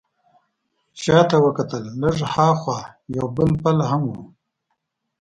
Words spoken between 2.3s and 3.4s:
ها خوا یو